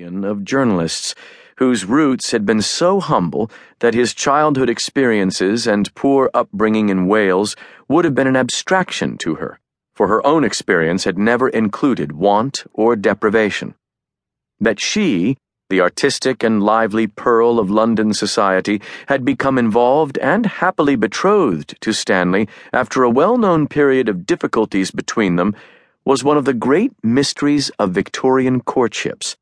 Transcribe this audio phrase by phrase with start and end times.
[0.00, 1.14] of journalists
[1.56, 3.50] whose roots had been so humble
[3.80, 7.54] that his childhood experiences and poor upbringing in Wales
[7.88, 9.60] would have been an abstraction to her,
[9.94, 13.74] for her own experience had never included want or deprivation.
[14.58, 15.36] That she,
[15.68, 21.92] the artistic and lively pearl of London society, had become involved and happily betrothed to
[21.92, 25.54] Stanley after a well known period of difficulties between them
[26.06, 29.36] was one of the great mysteries of Victorian courtships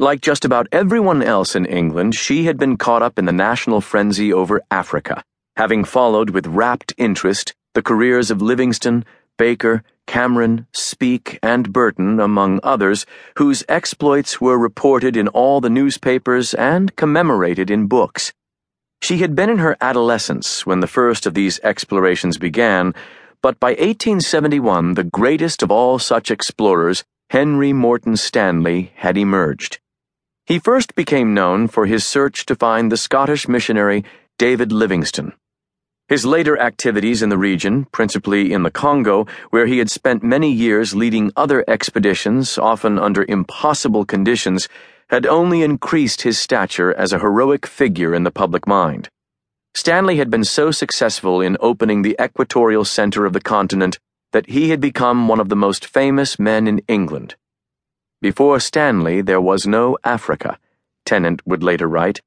[0.00, 3.80] like just about everyone else in England, she had been caught up in the national
[3.80, 5.24] frenzy over Africa,
[5.56, 9.04] having followed with rapt interest the careers of Livingstone,
[9.36, 13.06] Baker, Cameron, Speke, and Burton, among others,
[13.38, 18.32] whose exploits were reported in all the newspapers and commemorated in books.
[19.02, 22.94] She had been in her adolescence when the first of these explorations began,
[23.42, 29.80] but by 1871 the greatest of all such explorers, Henry Morton Stanley, had emerged.
[30.48, 34.02] He first became known for his search to find the Scottish missionary
[34.38, 35.34] David Livingstone.
[36.08, 40.50] His later activities in the region, principally in the Congo, where he had spent many
[40.50, 44.70] years leading other expeditions, often under impossible conditions,
[45.10, 49.10] had only increased his stature as a heroic figure in the public mind.
[49.74, 53.98] Stanley had been so successful in opening the equatorial center of the continent
[54.32, 57.36] that he had become one of the most famous men in England.
[58.20, 60.58] Before Stanley, there was no Africa,
[61.04, 62.20] Tennant would later write.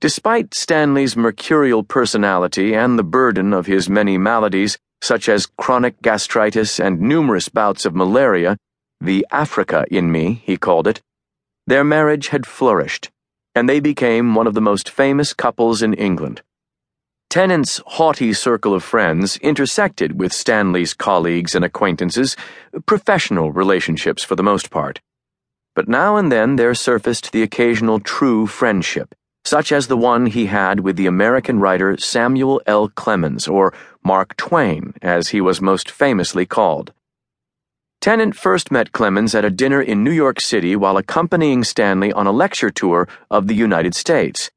[0.00, 6.80] Despite Stanley's mercurial personality and the burden of his many maladies, such as chronic gastritis
[6.80, 8.56] and numerous bouts of malaria,
[9.02, 11.02] the Africa in me, he called it,
[11.66, 13.10] their marriage had flourished,
[13.54, 16.40] and they became one of the most famous couples in England.
[17.30, 22.36] Tennant's haughty circle of friends intersected with Stanley's colleagues and acquaintances,
[22.86, 25.00] professional relationships for the most part.
[25.76, 29.14] But now and then there surfaced the occasional true friendship,
[29.44, 32.88] such as the one he had with the American writer Samuel L.
[32.88, 33.72] Clemens, or
[34.04, 36.92] Mark Twain, as he was most famously called.
[38.00, 42.26] Tennant first met Clemens at a dinner in New York City while accompanying Stanley on
[42.26, 44.50] a lecture tour of the United States.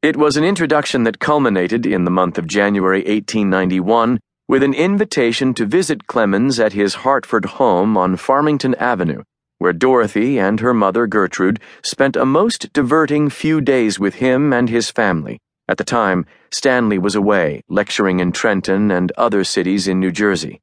[0.00, 5.52] It was an introduction that culminated in the month of January 1891 with an invitation
[5.54, 9.24] to visit Clemens at his Hartford home on Farmington Avenue,
[9.58, 14.68] where Dorothy and her mother Gertrude spent a most diverting few days with him and
[14.68, 15.40] his family.
[15.68, 20.60] At the time, Stanley was away, lecturing in Trenton and other cities in New Jersey.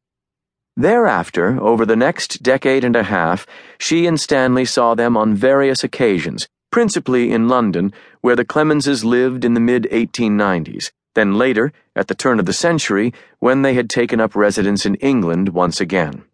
[0.78, 3.46] Thereafter, over the next decade and a half,
[3.80, 9.46] she and Stanley saw them on various occasions principally in London, where the Clemenses lived
[9.46, 13.90] in the mid 1890s, then later, at the turn of the century, when they had
[13.90, 16.26] taken up residence in England once again.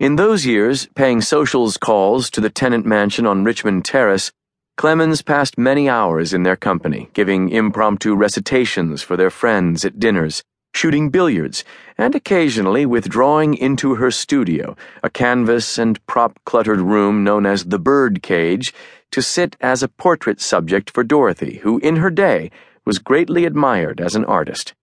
[0.00, 4.32] In those years, paying socials calls to the Tennant mansion on Richmond Terrace,
[4.76, 10.42] Clemens passed many hours in their company, giving impromptu recitations for their friends at dinners,
[10.74, 11.64] shooting billiards,
[11.96, 17.78] and occasionally withdrawing into her studio, a canvas and prop cluttered room known as the
[17.78, 18.72] Bird Cage,
[19.10, 22.50] to sit as a portrait subject for Dorothy, who in her day
[22.84, 24.74] was greatly admired as an artist.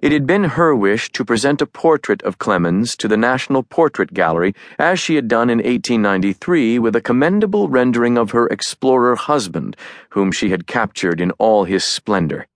[0.00, 4.12] It had been her wish to present a portrait of Clemens to the National Portrait
[4.12, 9.76] Gallery, as she had done in 1893 with a commendable rendering of her explorer husband,
[10.10, 12.46] whom she had captured in all his splendor.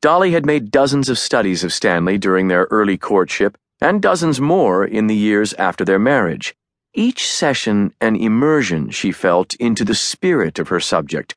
[0.00, 4.84] Dolly had made dozens of studies of Stanley during their early courtship, and dozens more
[4.84, 6.54] in the years after their marriage.
[6.98, 11.36] Each session an immersion, she felt, into the spirit of her subject.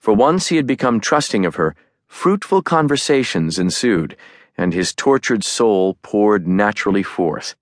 [0.00, 1.76] For once he had become trusting of her,
[2.06, 4.16] fruitful conversations ensued,
[4.56, 7.56] and his tortured soul poured naturally forth.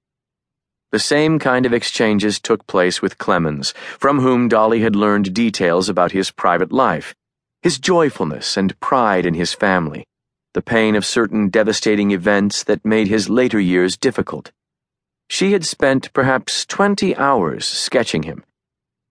[0.93, 5.89] The same kind of exchanges took place with Clemens, from whom Dolly had learned details
[5.89, 7.17] about his private life,
[7.63, 10.07] his joyfulness and pride in his family,
[10.53, 14.53] the pain of certain devastating events that made his later years difficult.
[15.29, 18.45] She had spent perhaps twenty hours sketching him.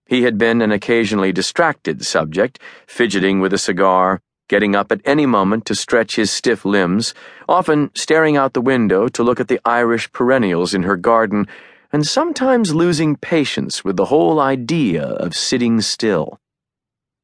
[0.06, 5.26] He had been an occasionally distracted subject, fidgeting with a cigar, getting up at any
[5.26, 7.14] moment to stretch his stiff limbs,
[7.48, 11.46] often staring out the window to look at the Irish perennials in her garden,
[11.92, 16.38] and sometimes losing patience with the whole idea of sitting still.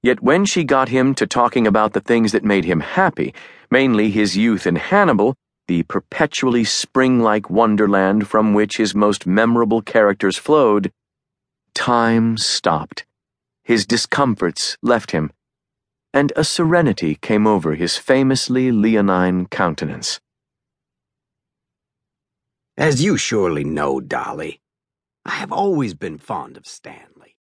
[0.03, 3.35] Yet when she got him to talking about the things that made him happy,
[3.71, 5.35] mainly his youth in Hannibal,
[5.71, 10.93] the perpetually spring like wonderland from which his most memorable characters flowed,
[11.75, 13.07] time stopped.
[13.63, 15.31] His discomforts left him,
[16.13, 20.19] and a serenity came over his famously leonine countenance.
[22.77, 24.61] As you surely know, Dolly,
[25.25, 27.10] I have always been fond of Stan.